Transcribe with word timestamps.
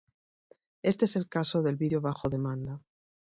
Este 0.81 1.05
es 1.05 1.15
el 1.15 1.29
caso 1.29 1.61
del 1.61 1.75
vídeo 1.75 2.01
bajo 2.01 2.27
demanda. 2.27 2.81